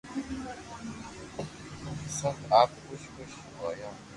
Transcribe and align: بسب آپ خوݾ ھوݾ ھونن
بسب 2.01 2.35
آپ 2.59 2.69
خوݾ 2.83 3.01
ھوݾ 3.13 3.29
ھونن 3.55 3.97